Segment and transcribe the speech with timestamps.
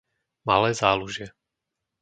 [0.47, 1.27] Malé Zálužie